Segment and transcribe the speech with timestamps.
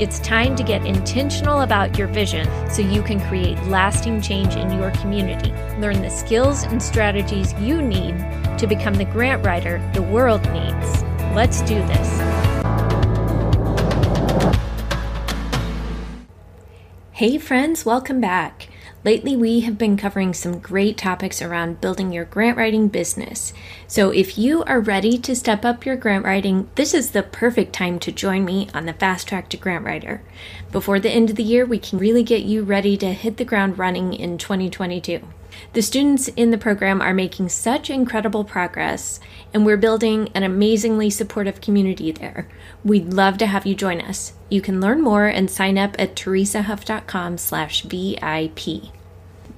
[0.00, 4.72] It's time to get intentional about your vision so you can create lasting change in
[4.72, 5.52] your community.
[5.78, 8.18] Learn the skills and strategies you need
[8.58, 11.04] to become the grant writer the world needs.
[11.32, 12.18] Let's do this.
[17.12, 18.70] Hey, friends, welcome back.
[19.04, 23.52] Lately, we have been covering some great topics around building your grant writing business.
[23.86, 27.74] So, if you are ready to step up your grant writing, this is the perfect
[27.74, 30.22] time to join me on the Fast Track to Grant Writer.
[30.72, 33.44] Before the end of the year, we can really get you ready to hit the
[33.44, 35.20] ground running in 2022.
[35.72, 39.20] The students in the program are making such incredible progress,
[39.52, 42.48] and we're building an amazingly supportive community there.
[42.84, 44.32] We'd love to have you join us.
[44.48, 48.90] You can learn more and sign up at teresahuff.com slash VIP.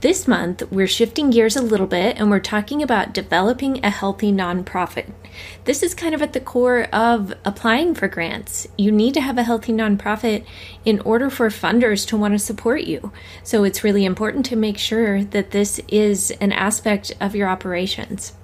[0.02, 4.30] This month, we're shifting gears a little bit and we're talking about developing a healthy
[4.30, 5.11] nonprofit.
[5.64, 8.69] This is kind of at the core of applying for grants.
[8.77, 10.44] You need to have a healthy nonprofit
[10.84, 13.11] in order for funders to want to support you.
[13.42, 18.34] So it's really important to make sure that this is an aspect of your operations.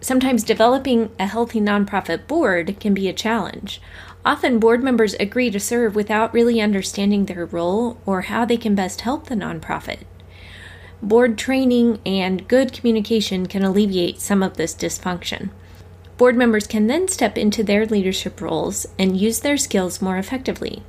[0.00, 3.80] Sometimes developing a healthy nonprofit board can be a challenge.
[4.24, 8.74] Often, board members agree to serve without really understanding their role or how they can
[8.74, 9.98] best help the nonprofit.
[11.06, 15.50] Board training and good communication can alleviate some of this dysfunction.
[16.16, 20.82] Board members can then step into their leadership roles and use their skills more effectively.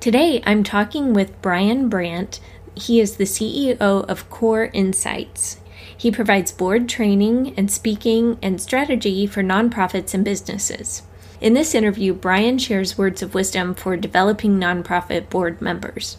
[0.00, 2.40] Today, I'm talking with Brian Brandt.
[2.74, 5.60] He is the CEO of Core Insights.
[5.96, 11.02] He provides board training and speaking and strategy for nonprofits and businesses.
[11.40, 16.16] In this interview, Brian shares words of wisdom for developing nonprofit board members.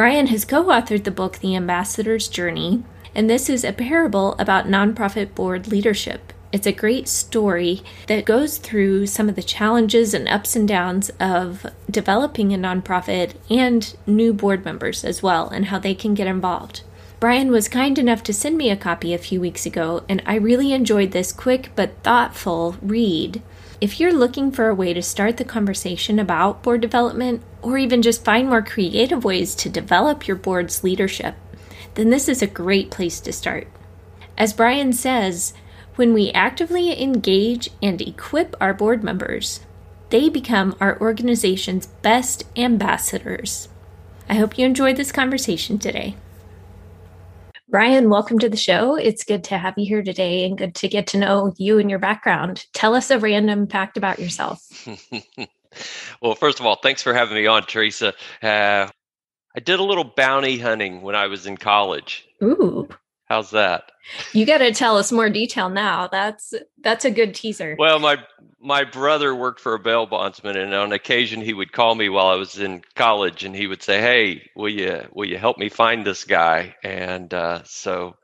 [0.00, 2.82] Brian has co authored the book The Ambassador's Journey,
[3.14, 6.32] and this is a parable about nonprofit board leadership.
[6.52, 11.10] It's a great story that goes through some of the challenges and ups and downs
[11.20, 16.26] of developing a nonprofit and new board members as well, and how they can get
[16.26, 16.80] involved.
[17.20, 20.36] Brian was kind enough to send me a copy a few weeks ago, and I
[20.36, 23.42] really enjoyed this quick but thoughtful read.
[23.80, 28.02] If you're looking for a way to start the conversation about board development, or even
[28.02, 31.34] just find more creative ways to develop your board's leadership,
[31.94, 33.68] then this is a great place to start.
[34.36, 35.54] As Brian says,
[35.96, 39.60] when we actively engage and equip our board members,
[40.10, 43.68] they become our organization's best ambassadors.
[44.28, 46.16] I hope you enjoyed this conversation today.
[47.70, 48.96] Brian, welcome to the show.
[48.96, 51.88] It's good to have you here today and good to get to know you and
[51.88, 52.66] your background.
[52.72, 54.88] Tell us a random fact about yourself.
[56.20, 58.12] well, first of all, thanks for having me on, Teresa.
[58.42, 58.88] Uh,
[59.56, 62.26] I did a little bounty hunting when I was in college.
[62.42, 62.88] Ooh.
[63.30, 63.92] How's that?
[64.32, 66.08] You got to tell us more detail now.
[66.08, 66.52] That's
[66.82, 67.76] that's a good teaser.
[67.78, 68.16] Well, my
[68.60, 72.26] my brother worked for a bail bondsman, and on occasion he would call me while
[72.26, 75.68] I was in college, and he would say, "Hey, will you will you help me
[75.68, 78.16] find this guy?" And uh, so,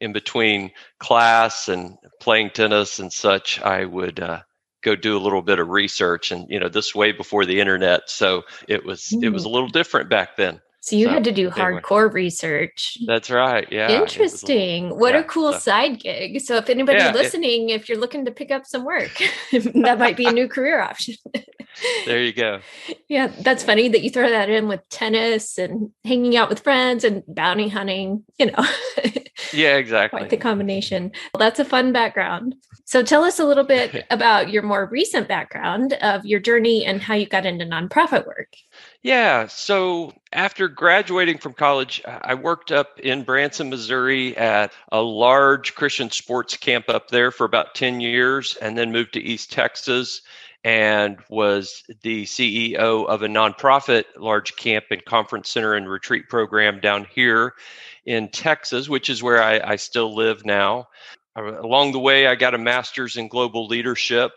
[0.00, 4.40] in between class and playing tennis and such, I would uh,
[4.82, 8.10] go do a little bit of research, and you know, this way before the internet,
[8.10, 9.22] so it was mm.
[9.22, 10.60] it was a little different back then.
[10.82, 12.96] So you so, had to do hardcore research.
[13.06, 13.68] That's right.
[13.70, 14.00] Yeah.
[14.00, 14.84] Interesting.
[14.84, 15.58] Little, what yeah, a cool so.
[15.58, 16.40] side gig.
[16.40, 19.10] So if anybody yeah, listening, it, if you're looking to pick up some work,
[19.52, 21.16] that might be a new career option.
[22.06, 22.60] there you go.
[23.08, 27.04] Yeah, that's funny that you throw that in with tennis and hanging out with friends
[27.04, 28.66] and bounty hunting, you know.
[29.52, 30.18] yeah, exactly.
[30.18, 31.12] Quite the combination.
[31.32, 32.56] Well, that's a fun background.
[32.84, 37.00] So tell us a little bit about your more recent background of your journey and
[37.00, 38.54] how you got into nonprofit work.
[39.02, 39.46] Yeah.
[39.46, 46.10] So after graduating from college, I worked up in Branson, Missouri at a large Christian
[46.10, 50.22] sports camp up there for about 10 years and then moved to East Texas
[50.64, 56.80] and was the CEO of a nonprofit large camp and conference center and retreat program
[56.80, 57.54] down here
[58.04, 60.88] in Texas, which is where I, I still live now.
[61.36, 64.32] Uh, along the way, I got a master's in global leadership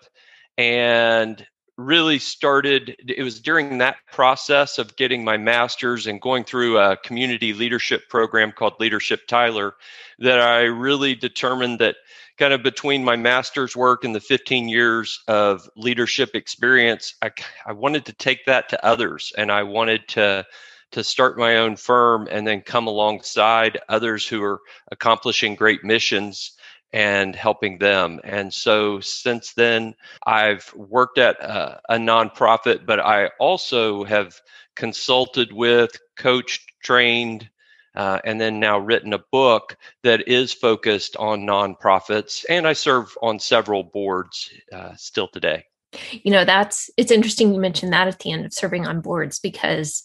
[0.57, 1.45] and
[1.77, 6.95] really started it was during that process of getting my master's and going through a
[6.97, 9.73] community leadership program called leadership tyler
[10.19, 11.95] that i really determined that
[12.37, 17.31] kind of between my master's work and the 15 years of leadership experience, I,
[17.65, 20.45] I wanted to take that to others and I wanted to
[20.91, 24.59] to start my own firm and then come alongside others who are
[24.91, 26.51] accomplishing great missions
[26.93, 28.19] and helping them.
[28.23, 29.95] And so since then,
[30.27, 34.39] I've worked at a, a nonprofit, but I also have
[34.75, 37.49] consulted with, coached, trained,
[37.95, 42.45] uh, and then now written a book that is focused on nonprofits.
[42.49, 45.65] And I serve on several boards uh, still today.
[46.11, 49.39] You know, that's it's interesting you mentioned that at the end of serving on boards
[49.39, 50.03] because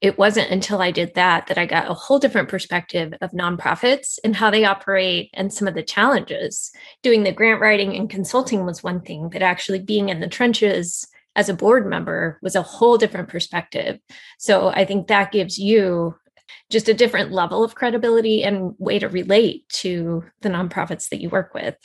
[0.00, 4.18] it wasn't until I did that that I got a whole different perspective of nonprofits
[4.22, 6.70] and how they operate and some of the challenges.
[7.02, 11.06] Doing the grant writing and consulting was one thing, but actually being in the trenches
[11.36, 13.98] as a board member was a whole different perspective.
[14.38, 16.14] So I think that gives you
[16.70, 21.28] just a different level of credibility and way to relate to the nonprofits that you
[21.28, 21.76] work with.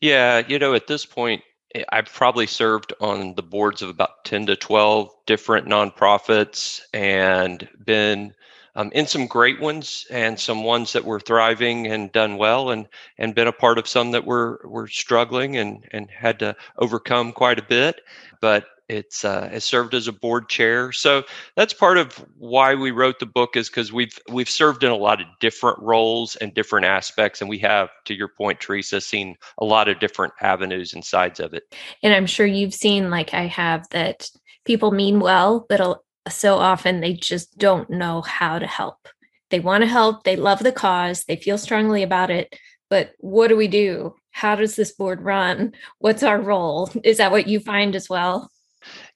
[0.00, 1.42] Yeah, you know, at this point,
[1.90, 8.34] I've probably served on the boards of about 10 to 12 different nonprofits and been
[8.76, 12.88] um, in some great ones and some ones that were thriving and done well and
[13.18, 17.32] and been a part of some that were were struggling and and had to overcome
[17.32, 18.00] quite a bit
[18.40, 20.92] but it's uh, has served as a board chair.
[20.92, 21.24] So
[21.56, 24.96] that's part of why we wrote the book is because we've we've served in a
[24.96, 29.36] lot of different roles and different aspects, and we have, to your point, Teresa, seen
[29.58, 31.64] a lot of different avenues and sides of it.
[32.02, 34.28] And I'm sure you've seen, like I have, that
[34.64, 39.08] people mean well, but so often they just don't know how to help.
[39.50, 42.54] They want to help, they love the cause, they feel strongly about it,
[42.90, 44.14] but what do we do?
[44.30, 45.74] How does this board run?
[45.98, 46.90] What's our role?
[47.04, 48.50] Is that what you find as well?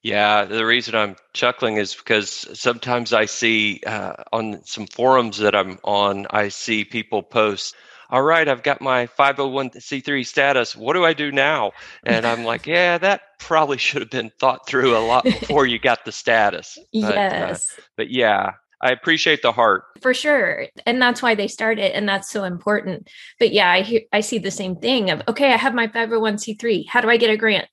[0.03, 5.57] Yeah, the reason I'm chuckling is because sometimes I see uh, on some forums that
[5.57, 7.75] I'm on, I see people post,
[8.11, 10.75] all right, I've got my 501c3 status.
[10.75, 11.73] What do I do now?
[12.05, 15.79] And I'm like, yeah, that probably should have been thought through a lot before you
[15.79, 16.79] got the status.
[16.93, 17.75] But, uh, yes.
[17.77, 19.85] Uh, but yeah, I appreciate the heart.
[20.01, 20.67] For sure.
[20.87, 23.11] And that's why they started and that's so important.
[23.39, 26.89] But yeah, I hear, I see the same thing of okay, I have my 501c3.
[26.89, 27.69] How do I get a grant?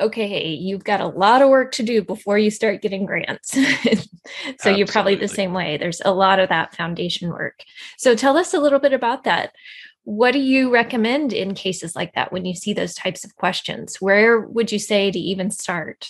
[0.00, 3.52] Okay, you've got a lot of work to do before you start getting grants.
[3.52, 4.78] so Absolutely.
[4.78, 5.76] you're probably the same way.
[5.76, 7.64] There's a lot of that foundation work.
[7.96, 9.52] So tell us a little bit about that.
[10.04, 14.00] What do you recommend in cases like that when you see those types of questions?
[14.00, 16.08] Where would you say to even start?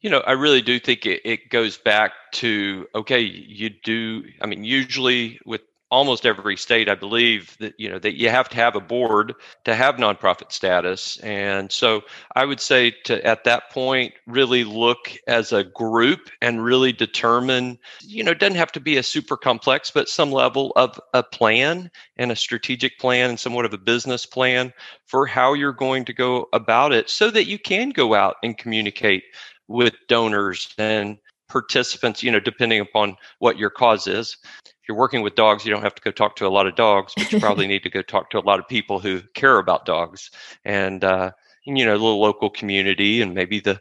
[0.00, 4.24] You know, I really do think it, it goes back to okay, you do.
[4.40, 5.62] I mean, usually with
[5.92, 9.34] almost every state, I believe that you know that you have to have a board
[9.64, 12.00] to have nonprofit status, and so
[12.34, 17.78] I would say to at that point really look as a group and really determine.
[18.00, 21.22] You know, it doesn't have to be a super complex, but some level of a
[21.22, 24.72] plan and a strategic plan and somewhat of a business plan
[25.06, 28.56] for how you're going to go about it, so that you can go out and
[28.56, 29.24] communicate
[29.68, 31.18] with donors and
[31.48, 34.38] participants, you know, depending upon what your cause is
[34.88, 37.12] you're working with dogs, you don't have to go talk to a lot of dogs,
[37.16, 39.86] but you probably need to go talk to a lot of people who care about
[39.86, 40.30] dogs
[40.64, 41.30] and, uh,
[41.64, 43.80] you know, a little local community and maybe the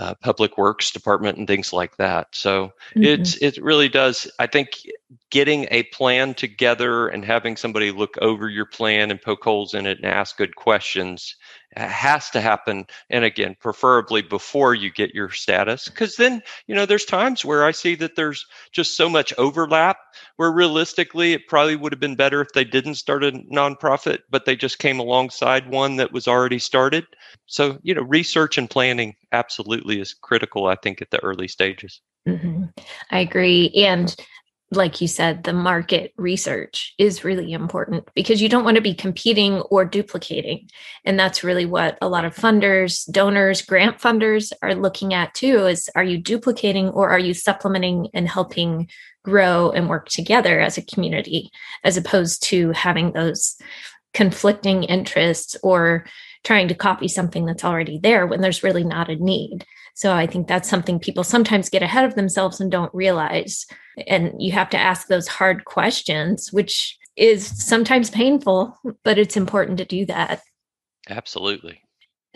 [0.00, 2.26] uh, public works department and things like that.
[2.32, 3.04] So mm-hmm.
[3.04, 4.28] it's it really does.
[4.38, 4.70] I think
[5.30, 9.86] getting a plan together and having somebody look over your plan and poke holes in
[9.86, 11.36] it and ask good questions
[11.76, 16.84] has to happen and again preferably before you get your status because then you know
[16.84, 19.98] there's times where i see that there's just so much overlap
[20.36, 24.44] where realistically it probably would have been better if they didn't start a nonprofit but
[24.46, 27.04] they just came alongside one that was already started
[27.46, 32.00] so you know research and planning absolutely is critical i think at the early stages
[32.26, 32.64] mm-hmm.
[33.12, 34.16] i agree and
[34.72, 38.94] like you said, the market research is really important because you don't want to be
[38.94, 40.68] competing or duplicating.
[41.04, 45.66] And that's really what a lot of funders, donors, grant funders are looking at too
[45.66, 48.88] is are you duplicating or are you supplementing and helping
[49.24, 51.50] grow and work together as a community
[51.82, 53.56] as opposed to having those
[54.14, 56.06] conflicting interests or
[56.44, 59.64] trying to copy something that's already there when there's really not a need.
[59.94, 63.66] So I think that's something people sometimes get ahead of themselves and don't realize.
[64.06, 69.78] And you have to ask those hard questions, which is sometimes painful, but it's important
[69.78, 70.40] to do that.
[71.08, 71.82] Absolutely.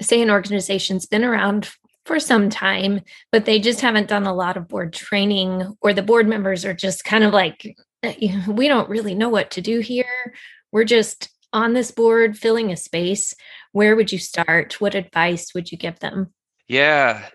[0.00, 1.70] Say an organization's been around
[2.04, 3.00] for some time,
[3.32, 6.74] but they just haven't done a lot of board training, or the board members are
[6.74, 10.34] just kind of like, eh, we don't really know what to do here.
[10.70, 13.34] We're just on this board filling a space.
[13.72, 14.80] Where would you start?
[14.80, 16.34] What advice would you give them?
[16.68, 17.28] Yeah,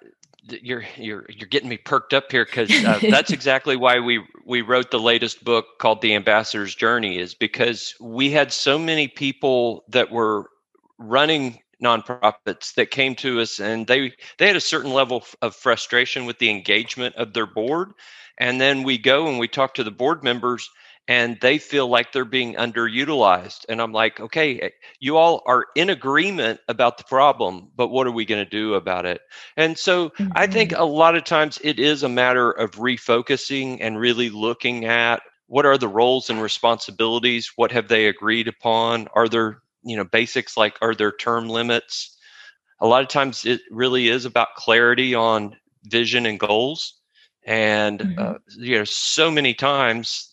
[0.62, 4.62] you're you're you're getting me perked up here because uh, that's exactly why we we
[4.62, 9.84] wrote the latest book called The Ambassador's Journey is because we had so many people
[9.90, 10.50] that were
[10.98, 16.26] running nonprofits that came to us and they they had a certain level of frustration
[16.26, 17.92] with the engagement of their board.
[18.38, 20.70] And then we go and we talk to the board members
[21.10, 25.66] and they feel like they're being underutilized and i'm like okay eh, you all are
[25.76, 29.20] in agreement about the problem but what are we going to do about it
[29.58, 30.32] and so mm-hmm.
[30.36, 30.82] i think mm-hmm.
[30.82, 35.66] a lot of times it is a matter of refocusing and really looking at what
[35.66, 40.56] are the roles and responsibilities what have they agreed upon are there you know basics
[40.56, 42.16] like are there term limits
[42.82, 47.00] a lot of times it really is about clarity on vision and goals
[47.46, 48.20] and mm-hmm.
[48.20, 50.29] uh, you know so many times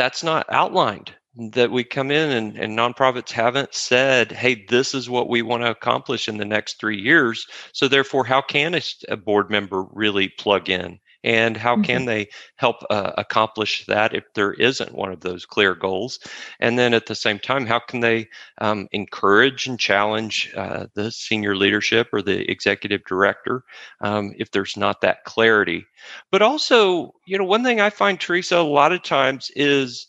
[0.00, 1.12] that's not outlined
[1.52, 5.62] that we come in and, and nonprofits haven't said hey this is what we want
[5.62, 7.46] to accomplish in the next three years.
[7.72, 8.80] So therefore how can a,
[9.10, 11.82] a board member really plug in and how mm-hmm.
[11.82, 16.18] can they help uh, accomplish that if there isn't one of those clear goals
[16.60, 21.10] and then at the same time how can they um, encourage and challenge uh, the
[21.10, 23.64] senior leadership or the executive director
[24.00, 25.84] um, if there's not that clarity
[26.30, 30.06] but also you know one thing i find teresa a lot of times is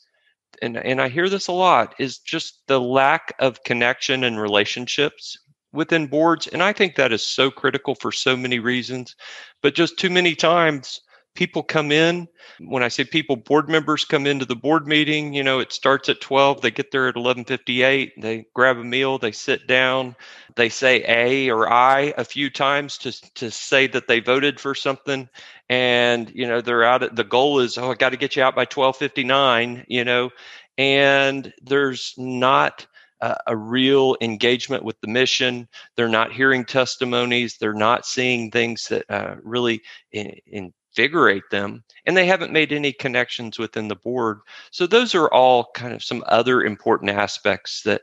[0.62, 5.40] and, and I hear this a lot, is just the lack of connection and relationships
[5.74, 6.48] within boards.
[6.48, 9.16] And I think that is so critical for so many reasons.
[9.62, 11.02] But just too many times,
[11.36, 12.28] people come in
[12.60, 16.10] when i say people board members come into the board meeting you know it starts
[16.10, 20.16] at 12 they get there at 11:58 they grab a meal they sit down
[20.56, 24.76] they say a or i a few times to to say that they voted for
[24.76, 25.30] something
[25.70, 28.44] and you know they're out at the goal is oh i got to get you
[28.44, 30.30] out by 12:59 you know
[30.78, 32.86] and there's not
[33.22, 35.68] a, real engagement with the mission.
[35.96, 37.58] They're not hearing testimonies.
[37.58, 42.94] They're not seeing things that uh, really in, invigorate them, and they haven't made any
[42.94, 44.40] connections within the board.
[44.72, 48.02] So those are all kind of some other important aspects that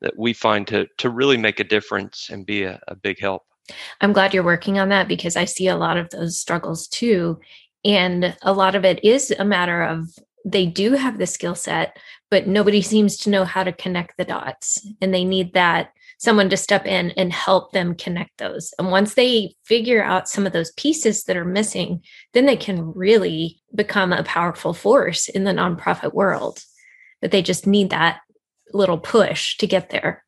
[0.00, 3.42] that we find to to really make a difference and be a, a big help.
[4.00, 7.40] I'm glad you're working on that because I see a lot of those struggles too.
[7.84, 10.08] And a lot of it is a matter of
[10.44, 11.98] they do have the skill set,
[12.30, 14.86] but nobody seems to know how to connect the dots.
[15.00, 18.72] And they need that someone to step in and help them connect those.
[18.78, 22.92] And once they figure out some of those pieces that are missing, then they can
[22.94, 26.62] really become a powerful force in the nonprofit world.
[27.20, 28.20] But they just need that
[28.72, 30.24] little push to get there.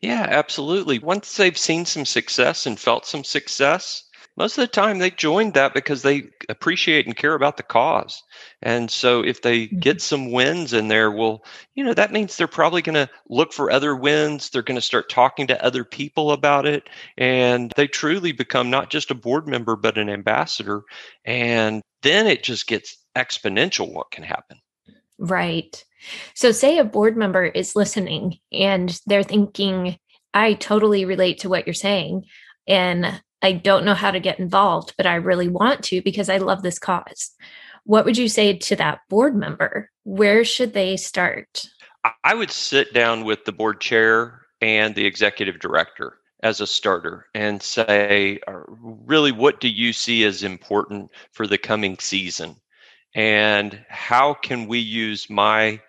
[0.00, 0.98] Yeah, absolutely.
[0.98, 4.03] Once they've seen some success and felt some success,
[4.36, 8.22] most of the time they joined that because they appreciate and care about the cause.
[8.62, 9.78] And so if they mm-hmm.
[9.78, 13.52] get some wins in there, well, you know, that means they're probably going to look
[13.52, 14.50] for other wins.
[14.50, 16.88] They're going to start talking to other people about it.
[17.16, 20.82] And they truly become not just a board member, but an ambassador.
[21.24, 24.58] And then it just gets exponential what can happen.
[25.18, 25.84] Right.
[26.34, 29.96] So, say a board member is listening and they're thinking,
[30.34, 32.24] I totally relate to what you're saying.
[32.66, 36.38] And I don't know how to get involved, but I really want to because I
[36.38, 37.32] love this cause.
[37.84, 39.90] What would you say to that board member?
[40.04, 41.66] Where should they start?
[42.24, 47.26] I would sit down with the board chair and the executive director as a starter
[47.34, 48.38] and say,
[48.80, 52.56] really, what do you see as important for the coming season?
[53.14, 55.82] And how can we use my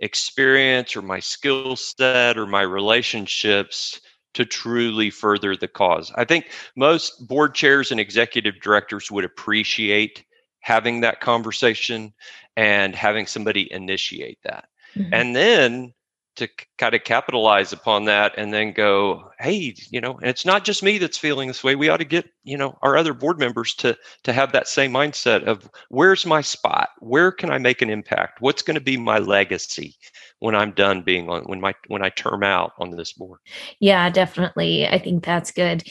[0.00, 4.02] experience or my skill set or my relationships
[4.38, 6.12] to truly further the cause.
[6.14, 10.24] I think most board chairs and executive directors would appreciate
[10.60, 12.14] having that conversation
[12.56, 14.68] and having somebody initiate that.
[14.94, 15.12] Mm-hmm.
[15.12, 15.94] And then
[16.38, 20.64] to kind of capitalize upon that and then go hey you know and it's not
[20.64, 23.38] just me that's feeling this way we ought to get you know our other board
[23.38, 26.90] members to to have that same mindset of where's my spot?
[27.00, 28.40] Where can i make an impact?
[28.40, 29.96] What's going to be my legacy
[30.38, 33.40] when i'm done being on when my when i term out on this board?
[33.80, 35.82] Yeah definitely i think that's good.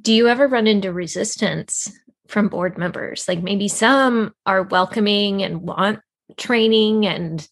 [0.00, 1.92] Do you ever run into resistance
[2.28, 3.26] from board members?
[3.26, 5.98] Like maybe some are welcoming and want
[6.36, 7.46] training and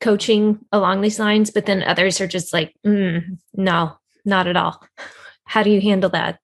[0.00, 4.82] coaching along these lines, but then others are just like, mm, no, not at all.
[5.44, 6.40] How do you handle that?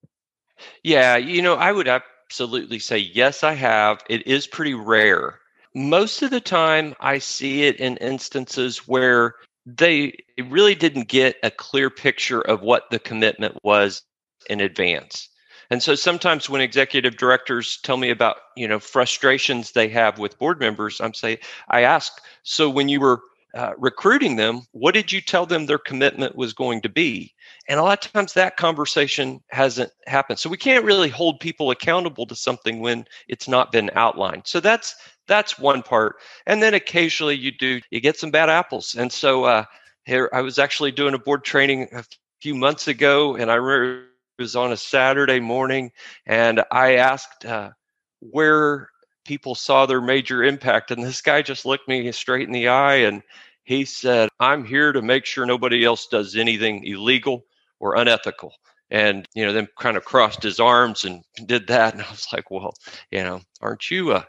[0.82, 4.02] Yeah, you know, I would absolutely say yes, I have.
[4.08, 5.38] It is pretty rare.
[5.74, 9.34] Most of the time, I see it in instances where
[9.66, 10.16] they
[10.48, 14.02] really didn't get a clear picture of what the commitment was
[14.48, 15.28] in advance.
[15.70, 20.38] And so sometimes when executive directors tell me about, you know, frustrations they have with
[20.38, 23.20] board members, I'm say I ask, so when you were
[23.54, 27.32] uh, recruiting them, what did you tell them their commitment was going to be?
[27.68, 30.38] And a lot of times that conversation hasn't happened.
[30.38, 34.42] So we can't really hold people accountable to something when it's not been outlined.
[34.46, 34.96] So that's
[35.26, 36.16] that's one part.
[36.46, 38.96] And then occasionally you do you get some bad apples.
[38.96, 39.64] And so uh,
[40.04, 42.04] here I was actually doing a board training a
[42.40, 44.06] few months ago, and I remember
[44.38, 45.92] it was on a Saturday morning,
[46.26, 47.70] and I asked uh,
[48.18, 48.90] where
[49.24, 52.96] people saw their major impact, and this guy just looked me straight in the eye
[52.96, 53.22] and
[53.64, 57.44] he said, "I'm here to make sure nobody else does anything illegal
[57.80, 58.52] or unethical."
[58.90, 62.28] and you know then kind of crossed his arms and did that and i was
[62.32, 62.74] like well
[63.10, 64.26] you know aren't you a,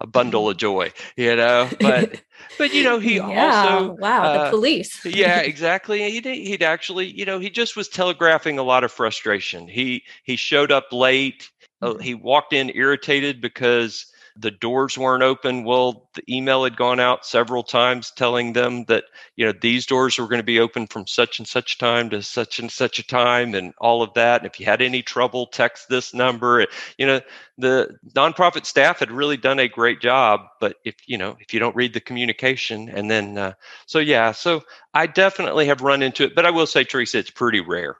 [0.00, 0.90] a bundle of joy?
[1.16, 2.22] You know but
[2.58, 5.04] but you know he yeah, also wow uh, the police.
[5.04, 9.68] yeah exactly he'd, he'd actually you know he just was telegraphing a lot of frustration.
[9.68, 11.50] He he showed up late.
[11.80, 12.00] Uh, mm-hmm.
[12.00, 14.06] he walked in irritated because
[14.40, 15.64] the doors weren't open.
[15.64, 19.04] Well, the email had gone out several times telling them that,
[19.36, 22.22] you know, these doors were going to be open from such and such time to
[22.22, 24.40] such and such a time and all of that.
[24.40, 26.66] And if you had any trouble, text this number.
[26.98, 27.20] You know,
[27.56, 30.42] the nonprofit staff had really done a great job.
[30.60, 33.54] But if, you know, if you don't read the communication and then, uh,
[33.86, 34.62] so yeah, so
[34.94, 36.34] I definitely have run into it.
[36.36, 37.96] But I will say, Teresa, it's pretty rare.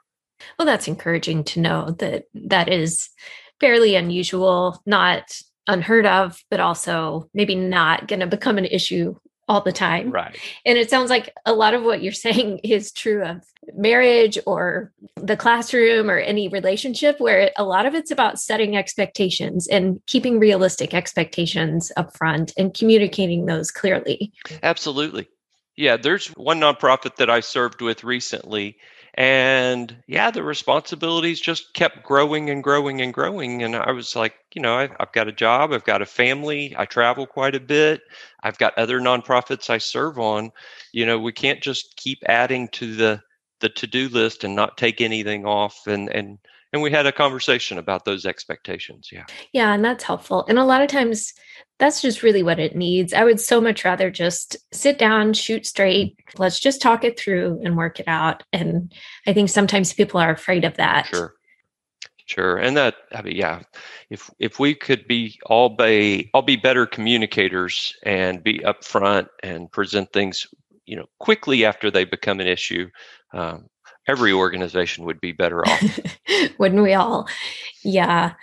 [0.57, 3.09] Well, that's encouraging to know that that is
[3.59, 9.15] fairly unusual, not unheard of, but also maybe not going to become an issue
[9.47, 10.11] all the time.
[10.11, 10.37] Right.
[10.65, 14.91] And it sounds like a lot of what you're saying is true of marriage or
[15.15, 20.39] the classroom or any relationship where a lot of it's about setting expectations and keeping
[20.39, 24.31] realistic expectations up front and communicating those clearly.
[24.63, 25.27] Absolutely.
[25.75, 28.77] Yeah, there's one nonprofit that I served with recently
[29.19, 33.61] and yeah the responsibilities just kept growing and growing and growing.
[33.61, 36.73] And i was like you know I've, I've, got a job i've got a family
[36.77, 38.01] i travel quite a bit
[38.43, 40.51] i've got other nonprofits i serve on.
[40.93, 43.21] You know we can't just keep adding to the
[43.59, 46.39] the to-do list and not take anything off and and
[46.73, 50.65] and we had a conversation about those expectations yeah yeah and that's helpful and a
[50.65, 51.33] lot of times
[51.79, 53.13] that's just really what it needs.
[53.13, 56.19] I would so much rather just sit down, shoot straight.
[56.37, 58.43] Let's just talk it through and work it out.
[58.51, 58.93] And
[59.25, 61.07] I think sometimes people are afraid of that.
[61.07, 61.33] Sure.
[62.25, 62.57] Sure.
[62.57, 63.61] And that I mean, yeah,
[64.11, 69.71] if if we could be all be all be better communicators and be upfront and
[69.71, 70.45] present things,
[70.85, 72.87] you know, quickly after they become an issue,
[73.33, 73.65] um,
[74.09, 75.99] every organization would be better off.
[76.57, 77.29] Wouldn't we all?
[77.83, 78.33] Yeah.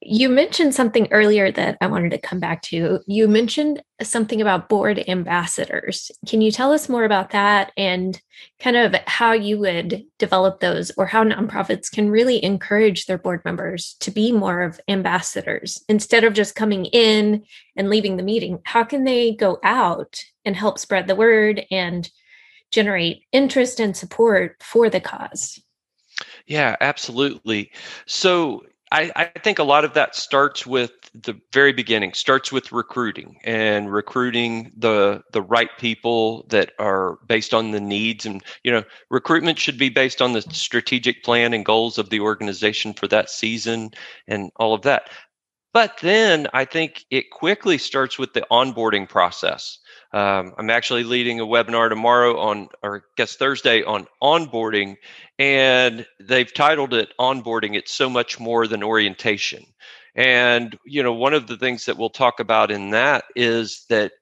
[0.00, 3.00] You mentioned something earlier that I wanted to come back to.
[3.06, 6.10] You mentioned something about board ambassadors.
[6.26, 8.20] Can you tell us more about that and
[8.58, 13.44] kind of how you would develop those or how nonprofits can really encourage their board
[13.44, 17.44] members to be more of ambassadors instead of just coming in
[17.76, 18.60] and leaving the meeting?
[18.64, 22.10] How can they go out and help spread the word and
[22.72, 25.60] generate interest and support for the cause?
[26.46, 27.70] Yeah, absolutely.
[28.06, 32.72] So I, I, think a lot of that starts with the very beginning, starts with
[32.72, 38.70] recruiting and recruiting the the right people that are based on the needs and you
[38.70, 43.08] know recruitment should be based on the strategic plan and goals of the organization for
[43.08, 43.90] that season
[44.26, 45.08] and all of that.
[45.72, 49.78] But then I think it quickly starts with the onboarding process.
[50.12, 54.96] Um, I'm actually leading a webinar tomorrow on, or I guess Thursday, on onboarding,
[55.38, 59.64] and they've titled it "Onboarding." It's so much more than orientation.
[60.14, 64.12] And you know, one of the things that we'll talk about in that is that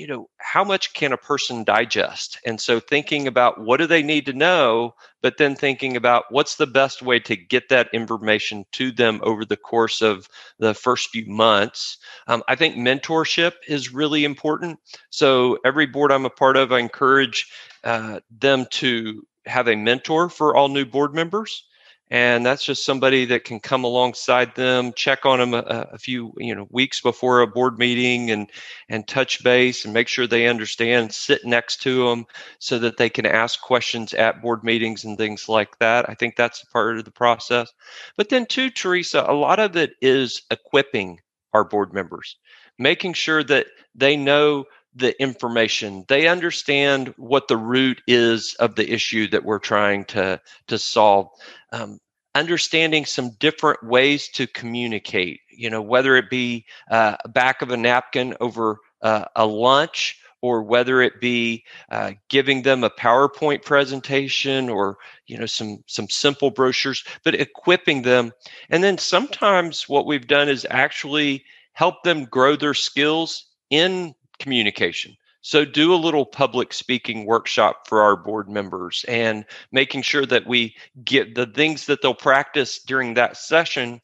[0.00, 2.40] you know how much can a person digest?
[2.46, 6.56] And so thinking about what do they need to know but then thinking about what's
[6.56, 11.10] the best way to get that information to them over the course of the first
[11.10, 11.98] few months.
[12.26, 14.78] Um, i think mentorship is really important.
[15.10, 17.46] So every board i'm a part of i encourage
[17.84, 21.64] uh, them to have a mentor for all new board members
[22.10, 26.32] and that's just somebody that can come alongside them check on them a, a, few
[26.36, 28.50] you know weeks before a board meeting and
[28.88, 32.24] and touch base and make sure they understand sit next to them
[32.58, 36.08] so that they can ask questions at board meetings and things like that.
[36.08, 37.72] I think that's part of the process.
[38.16, 41.20] But then too teresa a lot of it is equipping
[41.52, 42.36] our board members
[42.80, 44.64] making sure that they know
[44.94, 46.04] the information.
[46.08, 51.28] They understand what the root is of the issue that we're trying to to solve.
[51.72, 52.00] Um,
[52.34, 57.76] understanding some different ways to communicate you know whether it be uh, back of a
[57.76, 64.68] napkin over uh, a lunch or whether it be uh, giving them a powerpoint presentation
[64.68, 68.32] or you know some some simple brochures but equipping them.
[68.70, 75.16] And then sometimes what we've done is actually help them grow their skills in communication.
[75.42, 80.46] So, do a little public speaking workshop for our board members and making sure that
[80.46, 84.02] we get the things that they'll practice during that session.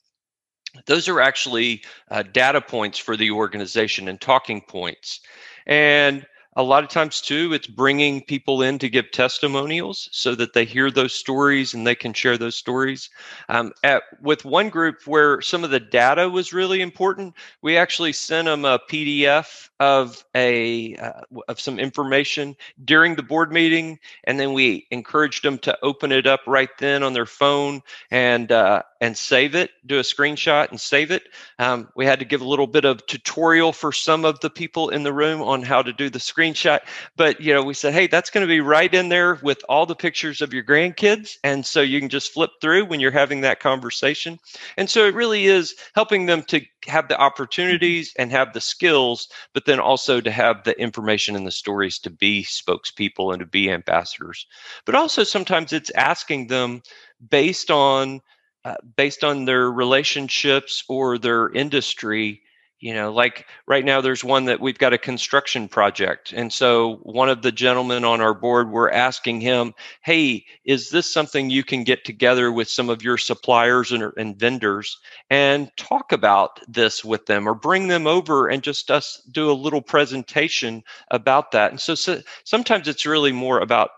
[0.87, 5.21] Those are actually uh, data points for the organization and talking points.
[5.67, 10.55] And a lot of times too it's bringing people in to give testimonials so that
[10.55, 13.11] they hear those stories and they can share those stories.
[13.49, 18.13] Um, at, with one group where some of the data was really important we actually
[18.13, 24.41] sent them a pdf of a uh, of some information during the board meeting and
[24.41, 28.83] then we encouraged them to open it up right then on their phone and uh,
[29.01, 31.25] and save it do a screenshot and save it
[31.59, 34.89] um, we had to give a little bit of tutorial for some of the people
[34.91, 36.81] in the room on how to do the screenshot
[37.17, 39.87] but you know we said hey that's going to be right in there with all
[39.87, 43.41] the pictures of your grandkids and so you can just flip through when you're having
[43.41, 44.39] that conversation
[44.77, 49.29] and so it really is helping them to have the opportunities and have the skills
[49.53, 53.47] but then also to have the information and the stories to be spokespeople and to
[53.47, 54.47] be ambassadors.
[54.85, 56.83] But also sometimes it's asking them
[57.31, 58.21] based on
[58.67, 62.43] uh, based on their relationships or their industry
[62.81, 66.33] you know like right now there's one that we've got a construction project.
[66.33, 71.09] And so one of the gentlemen on our board we're asking him hey is this
[71.09, 74.99] something you can get together with some of your suppliers and, and vendors
[75.31, 79.53] and talk about this with them or bring them over and just us do a
[79.53, 81.71] little presentation about that?
[81.71, 83.91] And so, so sometimes it's really more about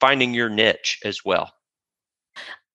[0.00, 1.52] finding your niche as well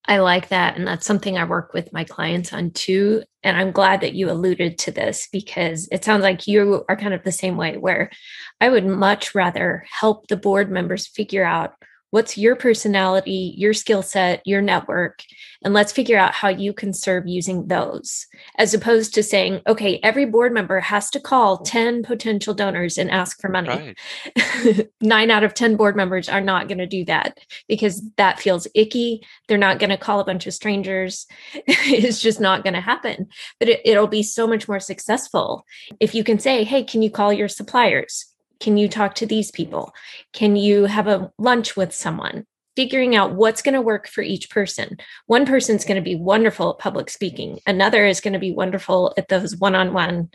[0.06, 0.76] I like that.
[0.76, 3.24] And that's something I work with my clients on too.
[3.42, 7.13] And I'm glad that you alluded to this because it sounds like you are kind
[7.13, 8.12] of the same way, where
[8.60, 11.74] I would much rather help the board members figure out
[12.13, 15.23] what's your personality, your skill set, your network,
[15.63, 18.28] and let's figure out how you can serve using those,
[18.60, 23.10] as opposed to saying, okay, every board member has to call 10 potential donors and
[23.10, 23.95] ask for money.
[24.28, 24.88] Right.
[25.02, 28.67] Nine out of 10 board members are not going to do that because that feels
[28.76, 29.26] icky.
[29.47, 31.26] They're not going to call a bunch of strangers.
[31.56, 33.26] it's just not going to happen.
[33.58, 35.65] But it, it'll be so much more successful
[35.99, 38.33] if you can say, hey, can you call your suppliers?
[38.63, 39.93] Can you talk to these people?
[40.32, 42.45] Can you have a lunch with someone?
[42.78, 44.95] Figuring out what's going to work for each person.
[45.26, 49.13] One person's going to be wonderful at public speaking, another is going to be wonderful
[49.17, 50.30] at those one on one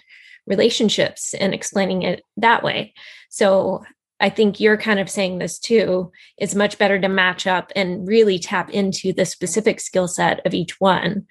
[0.47, 2.93] relationships and explaining it that way.
[3.31, 3.83] So
[4.21, 6.13] I think you're kind of saying this too.
[6.37, 10.53] It's much better to match up and really tap into the specific skill set of
[10.53, 11.27] each one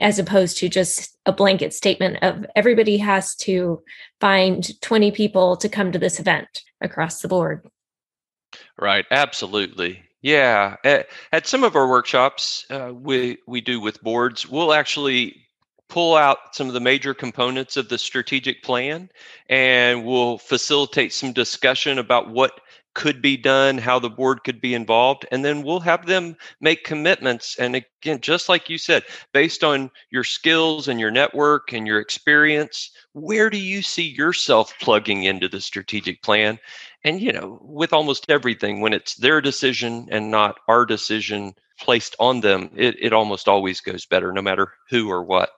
[0.00, 3.82] as opposed to just a blanket statement of everybody has to
[4.20, 7.68] find 20 people to come to this event across the board.
[8.78, 10.02] Right, absolutely.
[10.22, 15.48] Yeah, at, at some of our workshops uh, we we do with boards, we'll actually
[15.88, 19.08] pull out some of the major components of the strategic plan
[19.48, 22.60] and we'll facilitate some discussion about what
[22.98, 26.82] could be done, how the board could be involved, and then we'll have them make
[26.82, 27.56] commitments.
[27.56, 32.00] And again, just like you said, based on your skills and your network and your
[32.00, 36.58] experience, where do you see yourself plugging into the strategic plan?
[37.04, 42.16] And, you know, with almost everything, when it's their decision and not our decision placed
[42.18, 45.50] on them, it, it almost always goes better, no matter who or what.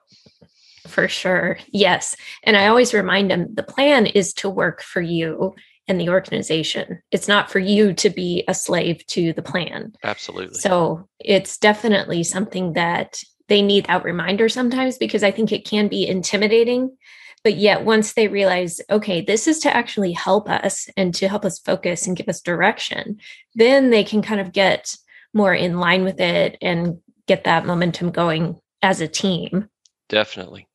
[0.86, 1.58] For sure.
[1.72, 2.16] Yes.
[2.42, 5.54] And I always remind them the plan is to work for you
[5.90, 7.02] and the organization.
[7.10, 9.92] It's not for you to be a slave to the plan.
[10.04, 10.60] Absolutely.
[10.60, 15.88] So it's definitely something that they need that reminder sometimes because I think it can
[15.88, 16.96] be intimidating.
[17.42, 21.44] But yet, once they realize, okay, this is to actually help us and to help
[21.44, 23.18] us focus and give us direction,
[23.54, 24.94] then they can kind of get
[25.34, 29.68] more in line with it and get that momentum going as a team.
[30.08, 30.68] Definitely.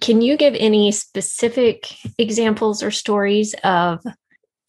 [0.00, 4.02] Can you give any specific examples or stories of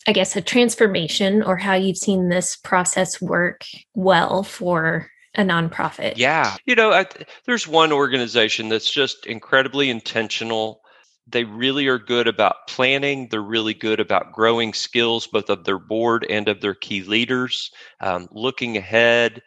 [0.07, 6.13] I guess, a transformation or how you've seen this process work well for a nonprofit?
[6.15, 6.55] Yeah.
[6.65, 7.05] You know, I,
[7.45, 10.81] there's one organization that's just incredibly intentional.
[11.27, 13.27] They really are good about planning.
[13.29, 17.71] They're really good about growing skills, both of their board and of their key leaders,
[17.99, 19.43] um, looking ahead.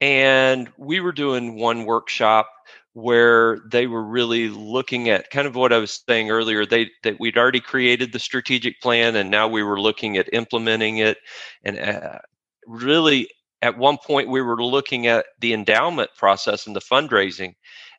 [0.00, 2.50] And we were doing one workshop
[2.94, 6.66] where they were really looking at kind of what I was saying earlier.
[6.66, 10.98] They that we'd already created the strategic plan, and now we were looking at implementing
[10.98, 11.18] it.
[11.64, 12.18] And uh,
[12.66, 13.28] really,
[13.62, 17.54] at one point, we were looking at the endowment process and the fundraising,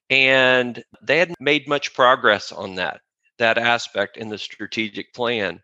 [0.09, 3.01] and they hadn't made much progress on that
[3.39, 5.59] that aspect in the strategic plan.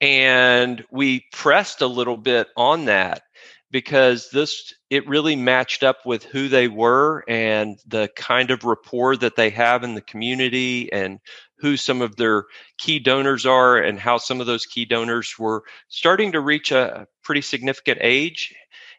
[0.00, 3.22] And we pressed a little bit on that
[3.72, 9.16] because this it really matched up with who they were and the kind of rapport
[9.16, 11.18] that they have in the community and
[11.58, 12.44] who some of their
[12.76, 17.06] key donors are and how some of those key donors were starting to reach a
[17.24, 18.54] pretty significant age.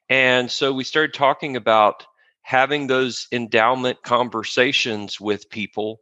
[0.10, 2.06] And so we started talking about
[2.42, 6.02] having those endowment conversations with people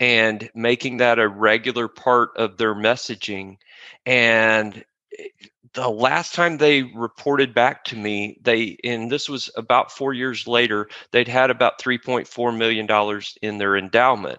[0.00, 3.56] and making that a regular part of their messaging.
[4.06, 4.84] And
[5.18, 5.24] eh,
[5.74, 10.46] the last time they reported back to me, they and this was about four years
[10.46, 14.38] later, they'd had about three point four million dollars in their endowment,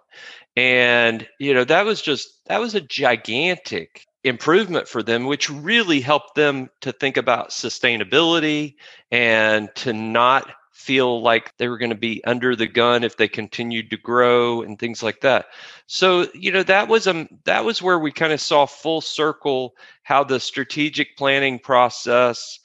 [0.55, 6.01] and you know that was just that was a gigantic improvement for them, which really
[6.01, 8.75] helped them to think about sustainability
[9.11, 13.27] and to not feel like they were going to be under the gun if they
[13.27, 15.47] continued to grow and things like that.
[15.87, 19.75] So, you know, that was um that was where we kind of saw full circle
[20.03, 22.59] how the strategic planning process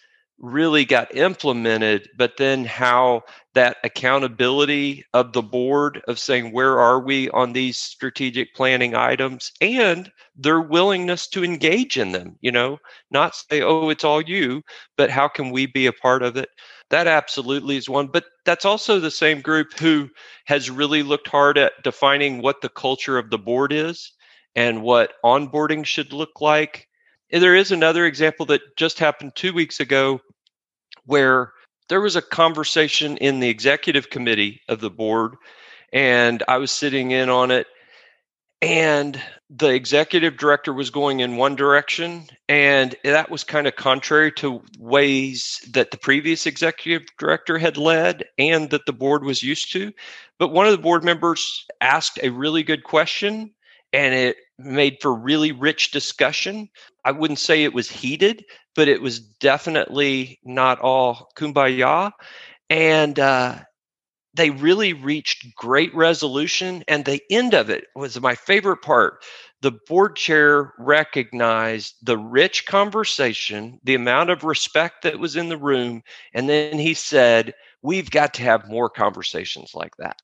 [0.45, 3.23] really got implemented, but then how
[3.55, 9.51] that accountability of the board of saying where are we on these strategic planning items
[9.63, 12.79] and their willingness to engage in them, you know,
[13.11, 14.61] not say, oh, it's all you,
[14.99, 16.51] but how can we be a part of it?
[16.91, 18.09] That absolutely is one.
[18.09, 20.11] But that's also the same group who
[20.45, 24.13] has really looked hard at defining what the culture of the board is
[24.55, 26.87] and what onboarding should look like.
[27.31, 30.21] There is another example that just happened two weeks ago
[31.07, 31.53] where
[31.89, 35.35] there was a conversation in the executive committee of the board,
[35.93, 37.67] and I was sitting in on it.
[38.63, 44.33] And the executive director was going in one direction, and that was kind of contrary
[44.33, 49.71] to ways that the previous executive director had led and that the board was used
[49.73, 49.93] to.
[50.39, 53.53] But one of the board members asked a really good question,
[53.95, 56.69] and it made for really rich discussion.
[57.05, 62.11] I wouldn't say it was heated, but it was definitely not all kumbaya.
[62.69, 63.61] And uh,
[64.35, 66.83] they really reached great resolution.
[66.89, 69.23] And the end of it was my favorite part.
[69.61, 75.57] The board chair recognized the rich conversation, the amount of respect that was in the
[75.57, 76.03] room.
[76.35, 80.21] And then he said, We've got to have more conversations like that.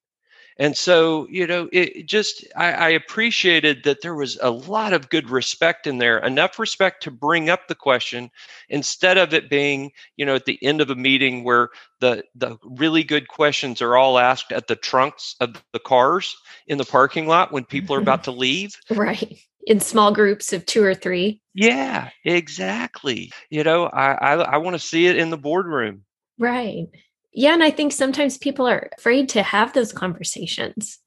[0.61, 5.09] And so, you know, it just, I, I, appreciated that there was a lot of
[5.09, 8.31] good respect in there, enough respect to bring up the question
[8.69, 11.71] instead of it being, you know, at the end of a meeting where
[12.01, 16.77] the, the really good questions are all asked at the trunks of the cars in
[16.77, 18.33] the parking lot when people are about mm-hmm.
[18.33, 18.77] to leave.
[18.91, 19.39] Right.
[19.67, 21.41] In small groups of two or three.
[21.55, 23.33] Yeah, exactly.
[23.49, 26.05] You know, I, I, I want to see it in the boardroom.
[26.39, 26.87] Right.
[27.33, 27.55] Yeah.
[27.55, 30.99] And I think sometimes people are afraid to have those conversations.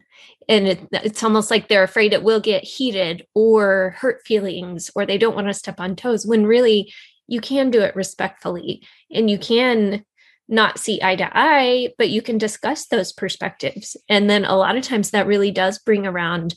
[0.50, 5.06] And it, it's almost like they're afraid it will get heated or hurt feelings, or
[5.06, 6.94] they don't want to step on toes when really
[7.28, 10.04] you can do it respectfully and you can
[10.50, 13.96] not see eye to eye, but you can discuss those perspectives.
[14.10, 16.56] And then a lot of times that really does bring around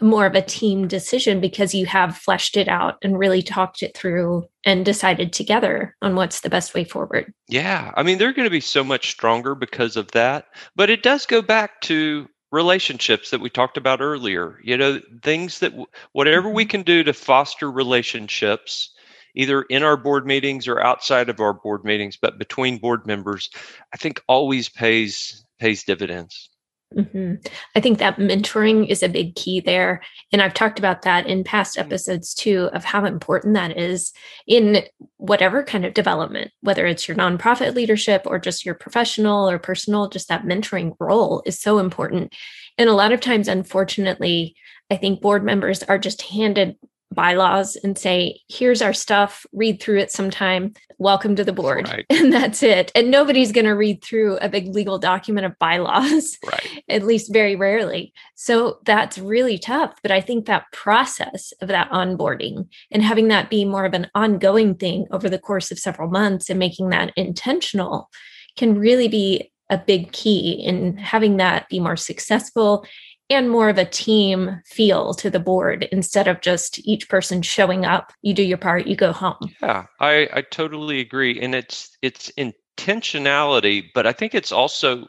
[0.00, 3.96] more of a team decision because you have fleshed it out and really talked it
[3.96, 7.32] through and decided together on what's the best way forward.
[7.48, 7.92] Yeah.
[7.96, 10.46] I mean, they're going to be so much stronger because of that.
[10.76, 14.58] But it does go back to relationships that we talked about earlier.
[14.62, 15.72] You know, things that
[16.12, 16.70] whatever we mm-hmm.
[16.70, 18.90] can do to foster relationships
[19.34, 23.50] either in our board meetings or outside of our board meetings but between board members
[23.92, 26.49] i think always pays pays dividends
[26.96, 27.34] Mm-hmm.
[27.76, 30.02] I think that mentoring is a big key there.
[30.32, 31.86] And I've talked about that in past mm-hmm.
[31.86, 34.12] episodes too, of how important that is
[34.46, 34.82] in
[35.16, 40.08] whatever kind of development, whether it's your nonprofit leadership or just your professional or personal,
[40.08, 42.34] just that mentoring role is so important.
[42.76, 44.56] And a lot of times, unfortunately,
[44.90, 46.76] I think board members are just handed
[47.20, 51.86] bylaws and say, here's our stuff, read through it sometime, welcome to the board.
[51.86, 52.06] Right.
[52.20, 52.90] And that's it.
[52.94, 56.82] And nobody's going to read through a big legal document of bylaws, right.
[56.88, 58.14] at least very rarely.
[58.36, 59.98] So that's really tough.
[60.00, 64.10] But I think that process of that onboarding and having that be more of an
[64.14, 68.08] ongoing thing over the course of several months and making that intentional
[68.56, 72.86] can really be a big key in having that be more successful
[73.30, 77.84] and more of a team feel to the board instead of just each person showing
[77.84, 78.12] up.
[78.22, 79.54] You do your part you go home.
[79.62, 81.40] Yeah i i totally agree.
[81.40, 85.06] And it's it's intentionality but i think it's also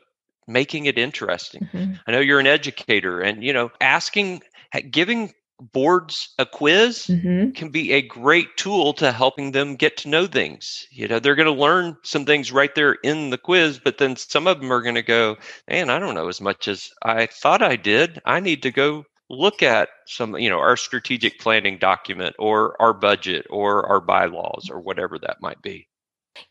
[0.47, 1.67] making it interesting.
[1.73, 1.93] Mm-hmm.
[2.07, 4.41] i know you're an educator and you know asking
[4.89, 7.52] giving boards a quiz mm-hmm.
[7.52, 10.88] can be a great tool to helping them get to know things.
[10.91, 14.15] You know they're going to learn some things right there in the quiz but then
[14.15, 15.38] some of them are going to go
[15.69, 18.19] man i don't know as much as i thought i did.
[18.26, 22.93] I need to go look at some you know our strategic planning document or our
[22.93, 25.88] budget or our bylaws or whatever that might be.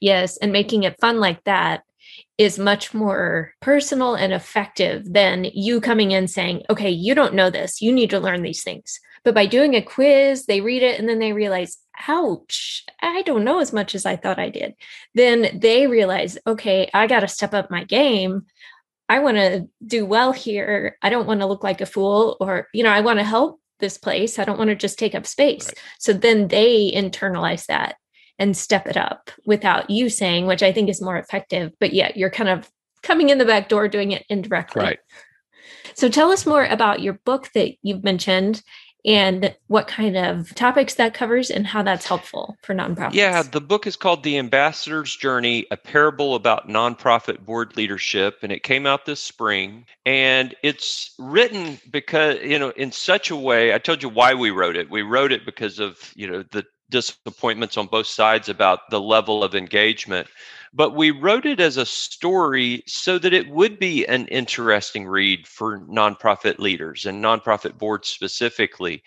[0.00, 1.82] Yes and making it fun like that
[2.38, 7.50] is much more personal and effective than you coming in saying, okay, you don't know
[7.50, 7.82] this.
[7.82, 8.98] You need to learn these things.
[9.24, 11.76] But by doing a quiz, they read it and then they realize,
[12.08, 14.74] ouch, I don't know as much as I thought I did.
[15.14, 18.46] Then they realize, okay, I got to step up my game.
[19.08, 20.96] I want to do well here.
[21.02, 23.60] I don't want to look like a fool or, you know, I want to help
[23.80, 24.38] this place.
[24.38, 25.66] I don't want to just take up space.
[25.66, 25.78] Right.
[25.98, 27.96] So then they internalize that
[28.40, 31.72] and step it up without you saying, which I think is more effective.
[31.78, 32.68] But yet you're kind of
[33.02, 34.82] coming in the back door doing it indirectly.
[34.82, 34.98] Right.
[35.94, 38.62] So tell us more about your book that you've mentioned
[39.04, 43.14] and what kind of topics that covers and how that's helpful for nonprofits.
[43.14, 48.52] Yeah, the book is called The Ambassador's Journey, a parable about nonprofit board leadership, and
[48.52, 49.86] it came out this spring.
[50.04, 54.50] And it's written because, you know, in such a way, I told you why we
[54.50, 54.90] wrote it.
[54.90, 59.42] We wrote it because of, you know, the disappointments on both sides about the level
[59.42, 60.26] of engagement
[60.72, 65.46] but we wrote it as a story so that it would be an interesting read
[65.46, 69.02] for nonprofit leaders and nonprofit boards specifically.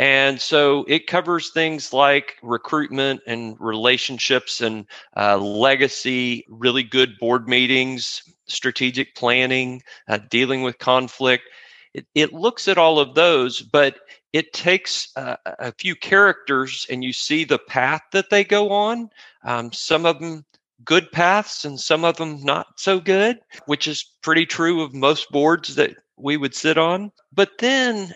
[0.00, 7.48] And so it covers things like recruitment and relationships and uh, legacy, really good board
[7.48, 11.44] meetings, strategic planning, uh, dealing with conflict.
[11.94, 13.98] It, it looks at all of those, but
[14.34, 19.08] it takes uh, a few characters and you see the path that they go on.
[19.44, 20.44] Um, some of them
[20.84, 25.30] good paths and some of them not so good, which is pretty true of most
[25.30, 27.12] boards that we would sit on.
[27.32, 28.12] But then,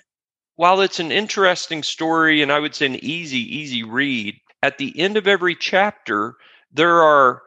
[0.57, 4.99] while it's an interesting story and I would say an easy, easy read, at the
[4.99, 6.35] end of every chapter,
[6.73, 7.43] there are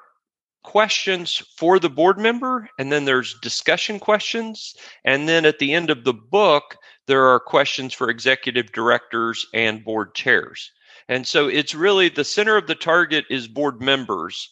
[0.64, 4.76] questions for the board member, and then there's discussion questions.
[5.04, 6.78] And then at the end of the book,
[7.12, 10.72] there are questions for executive directors and board chairs.
[11.10, 14.50] And so it's really the center of the target is board members,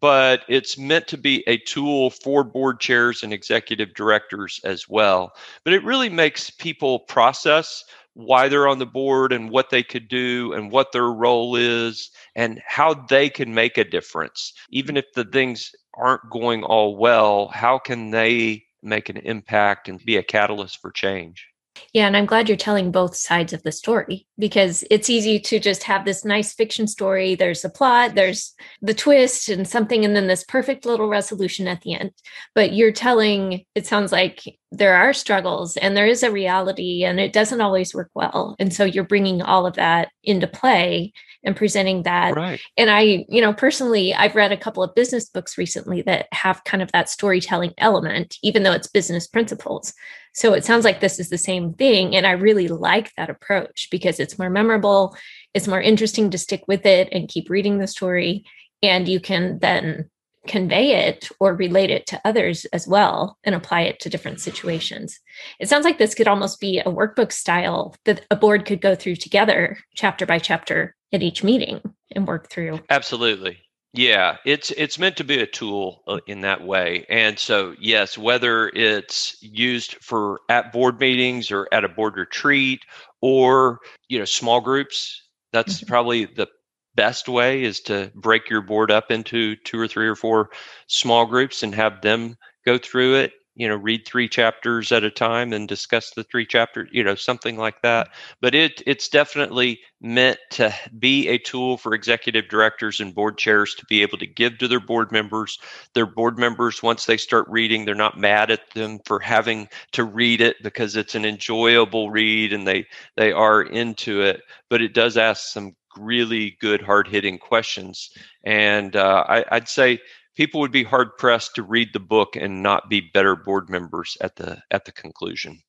[0.00, 5.32] but it's meant to be a tool for board chairs and executive directors as well.
[5.64, 10.08] But it really makes people process why they're on the board and what they could
[10.08, 14.54] do and what their role is and how they can make a difference.
[14.70, 20.02] Even if the things aren't going all well, how can they make an impact and
[20.06, 21.48] be a catalyst for change?
[21.92, 25.58] Yeah, and I'm glad you're telling both sides of the story because it's easy to
[25.58, 27.34] just have this nice fiction story.
[27.34, 31.82] There's a plot, there's the twist and something, and then this perfect little resolution at
[31.82, 32.12] the end.
[32.54, 37.18] But you're telling, it sounds like there are struggles and there is a reality and
[37.18, 38.54] it doesn't always work well.
[38.58, 41.12] And so you're bringing all of that into play
[41.42, 42.36] and presenting that.
[42.36, 42.60] Right.
[42.76, 46.64] And I, you know, personally, I've read a couple of business books recently that have
[46.64, 49.94] kind of that storytelling element, even though it's business principles.
[50.38, 52.14] So it sounds like this is the same thing.
[52.14, 55.16] And I really like that approach because it's more memorable,
[55.52, 58.44] it's more interesting to stick with it and keep reading the story.
[58.80, 60.08] And you can then
[60.46, 65.18] convey it or relate it to others as well and apply it to different situations.
[65.58, 68.94] It sounds like this could almost be a workbook style that a board could go
[68.94, 71.80] through together, chapter by chapter, at each meeting
[72.14, 72.78] and work through.
[72.90, 73.58] Absolutely.
[73.94, 77.06] Yeah, it's it's meant to be a tool uh, in that way.
[77.08, 82.80] And so yes, whether it's used for at board meetings or at a board retreat
[83.22, 85.22] or, you know, small groups,
[85.52, 85.86] that's mm-hmm.
[85.86, 86.48] probably the
[86.96, 90.50] best way is to break your board up into two or three or four
[90.88, 95.10] small groups and have them go through it you know read three chapters at a
[95.10, 98.08] time and discuss the three chapters you know something like that.
[98.40, 103.74] But it it's definitely meant to be a tool for executive directors and board chairs
[103.74, 105.58] to be able to give to their board members.
[105.94, 110.04] Their board members once they start reading they're not mad at them for having to
[110.04, 114.42] read it because it's an enjoyable read and they they are into it.
[114.70, 118.10] But it does ask some really good hard hitting questions.
[118.44, 120.00] And uh, I, i'd say
[120.38, 124.16] people would be hard pressed to read the book and not be better board members
[124.20, 125.60] at the at the conclusion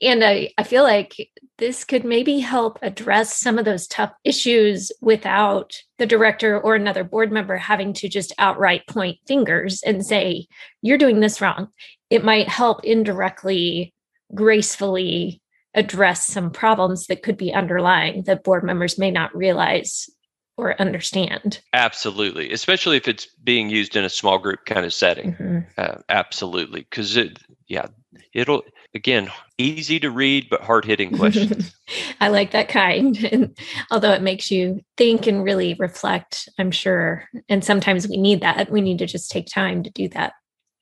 [0.00, 4.92] and I, I feel like this could maybe help address some of those tough issues
[5.00, 10.46] without the director or another board member having to just outright point fingers and say,
[10.82, 11.66] you're doing this wrong.
[12.10, 13.92] It might help indirectly,
[14.32, 15.42] gracefully
[15.74, 20.08] address some problems that could be underlying that board members may not realize
[20.58, 21.60] or understand.
[21.72, 25.32] Absolutely, especially if it's being used in a small group kind of setting.
[25.34, 25.58] Mm-hmm.
[25.78, 27.86] Uh, absolutely, because it, yeah,
[28.34, 28.62] it'll
[28.94, 31.74] again easy to read but hard hitting questions.
[32.20, 33.56] I like that kind, and
[33.90, 38.70] although it makes you think and really reflect, I'm sure, and sometimes we need that.
[38.70, 40.32] We need to just take time to do that.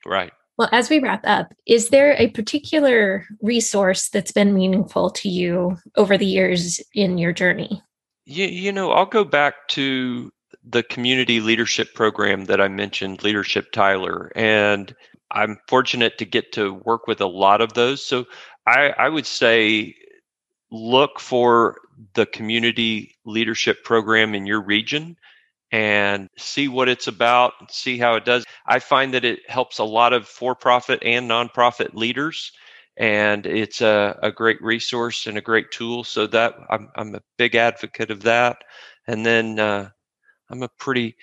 [0.06, 0.32] Right.
[0.56, 5.76] Well, as we wrap up, is there a particular resource that's been meaningful to you
[5.96, 7.82] over the years in your journey?
[8.26, 10.32] You, you know, I'll go back to
[10.64, 14.92] the community leadership program that I mentioned, Leadership Tyler, and
[15.30, 18.04] I'm fortunate to get to work with a lot of those.
[18.04, 18.24] So
[18.66, 19.94] I, I would say
[20.72, 21.76] look for
[22.14, 25.16] the community leadership program in your region
[25.70, 28.44] and see what it's about, see how it does.
[28.66, 32.50] I find that it helps a lot of for profit and nonprofit leaders
[32.96, 36.04] and it's a, a great resource and a great tool.
[36.04, 38.58] So that I'm I'm a big advocate of that.
[39.06, 39.90] And then uh,
[40.50, 41.16] I'm a pretty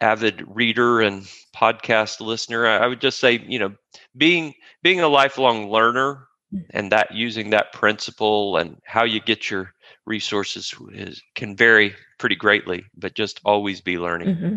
[0.00, 2.66] avid reader and podcast listener.
[2.66, 3.74] I, I would just say, you know,
[4.16, 6.26] being being a lifelong learner
[6.70, 9.72] and that using that principle and how you get your
[10.06, 14.36] resources is, can vary pretty greatly, but just always be learning.
[14.36, 14.56] Mm-hmm.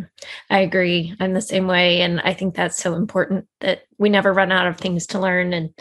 [0.49, 1.16] I agree.
[1.20, 2.01] I'm the same way.
[2.01, 5.53] And I think that's so important that we never run out of things to learn.
[5.53, 5.74] And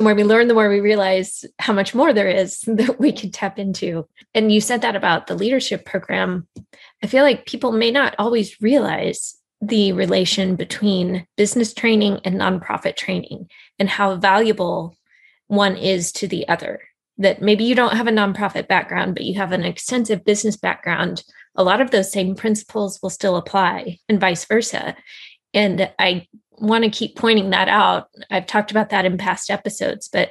[0.00, 3.12] the more we learn, the more we realize how much more there is that we
[3.12, 4.08] could tap into.
[4.34, 6.48] And you said that about the leadership program.
[7.04, 12.96] I feel like people may not always realize the relation between business training and nonprofit
[12.96, 14.96] training and how valuable
[15.48, 16.80] one is to the other
[17.18, 21.22] that maybe you don't have a nonprofit background, but you have an extensive business background,
[21.54, 24.96] a lot of those same principles will still apply and vice versa.
[25.52, 26.28] And I
[26.60, 28.08] want to keep pointing that out.
[28.30, 30.30] I've talked about that in past episodes, but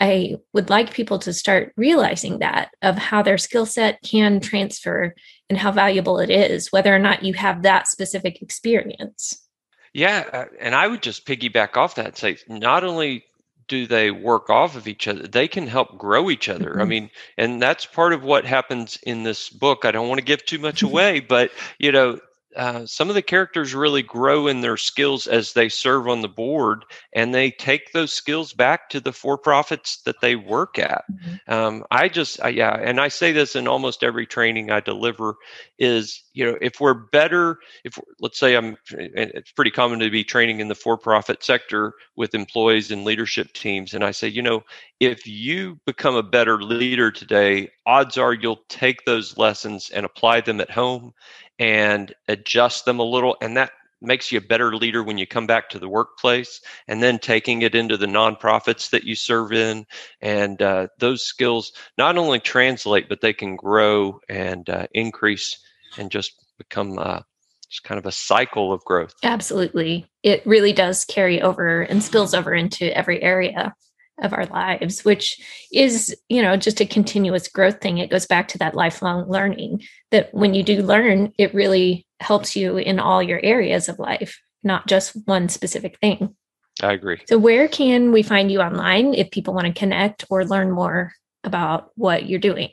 [0.00, 5.14] I would like people to start realizing that of how their skill set can transfer
[5.48, 9.44] and how valuable it is, whether or not you have that specific experience.
[9.92, 10.28] Yeah.
[10.32, 13.24] Uh, and I would just piggyback off that and say not only
[13.66, 16.80] do they work off of each other they can help grow each other mm-hmm.
[16.80, 20.24] i mean and that's part of what happens in this book i don't want to
[20.24, 22.18] give too much away but you know
[22.58, 26.28] uh, some of the characters really grow in their skills as they serve on the
[26.28, 31.04] board and they take those skills back to the for profits that they work at
[31.10, 31.52] mm-hmm.
[31.52, 35.36] um, i just I, yeah and i say this in almost every training i deliver
[35.78, 40.24] is you know if we're better if let's say i'm it's pretty common to be
[40.24, 44.42] training in the for profit sector with employees and leadership teams and i say you
[44.42, 44.64] know
[44.98, 50.40] if you become a better leader today odds are you'll take those lessons and apply
[50.40, 51.14] them at home
[51.58, 55.46] and adjust them a little and that makes you a better leader when you come
[55.46, 59.84] back to the workplace and then taking it into the nonprofits that you serve in
[60.20, 65.58] and uh, those skills not only translate but they can grow and uh, increase
[65.98, 67.20] and just become uh,
[67.68, 69.14] just kind of a cycle of growth.
[69.22, 70.06] Absolutely.
[70.22, 73.74] It really does carry over and spills over into every area
[74.22, 75.40] of our lives which
[75.72, 77.98] is you know just a continuous growth thing.
[77.98, 82.56] It goes back to that lifelong learning that when you do learn it really helps
[82.56, 86.34] you in all your areas of life not just one specific thing.
[86.82, 87.20] I agree.
[87.28, 91.12] So where can we find you online if people want to connect or learn more
[91.44, 92.70] about what you're doing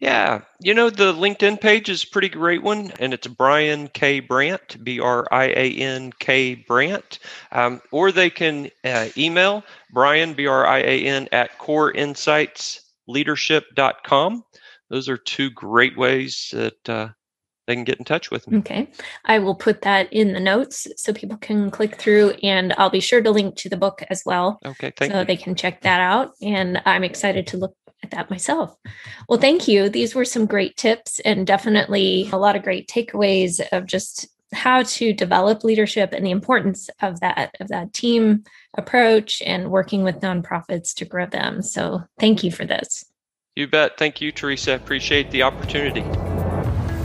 [0.00, 4.20] yeah, you know, the LinkedIn page is a pretty great one, and it's Brian K.
[4.20, 7.18] Brandt, B R I A N K Brandt.
[7.50, 14.44] Um, or they can uh, email Brian, B R I A N, at coreinsightsleadership.com.
[14.88, 17.08] Those are two great ways that uh,
[17.68, 18.58] they can get in touch with me.
[18.58, 18.88] Okay.
[19.26, 23.00] I will put that in the notes so people can click through, and I'll be
[23.00, 24.58] sure to link to the book as well.
[24.64, 24.90] Okay.
[24.96, 25.24] Thank so you.
[25.26, 26.32] they can check that out.
[26.40, 28.76] And I'm excited to look at that myself.
[29.28, 29.88] Well, thank you.
[29.88, 34.82] These were some great tips and definitely a lot of great takeaways of just how
[34.82, 38.44] to develop leadership and the importance of that of that team
[38.76, 41.60] approach and working with nonprofits to grow them.
[41.62, 43.04] So, thank you for this.
[43.56, 43.98] You bet.
[43.98, 44.74] Thank you, Teresa.
[44.74, 46.02] Appreciate the opportunity.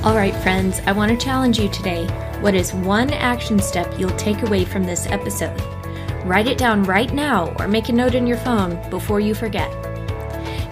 [0.03, 2.05] All right, friends, I want to challenge you today.
[2.41, 5.59] What is one action step you'll take away from this episode?
[6.25, 9.71] Write it down right now or make a note in your phone before you forget.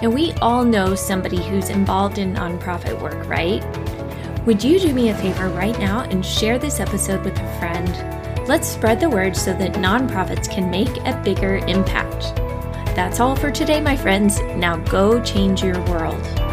[0.01, 3.63] Now, we all know somebody who's involved in nonprofit work, right?
[4.47, 8.47] Would you do me a favor right now and share this episode with a friend?
[8.47, 12.35] Let's spread the word so that nonprofits can make a bigger impact.
[12.95, 14.39] That's all for today, my friends.
[14.55, 16.50] Now go change your world.